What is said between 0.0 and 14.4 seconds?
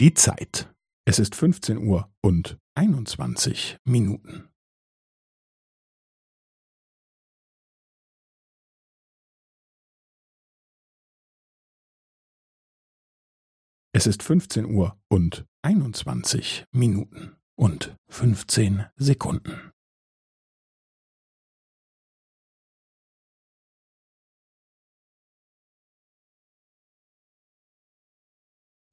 Die Zeit. Es ist 15 Uhr und 21 Minuten. Es ist